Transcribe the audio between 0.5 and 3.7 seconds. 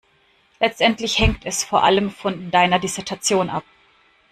Letztendlich hängt es vor allem von deiner Dissertation ab.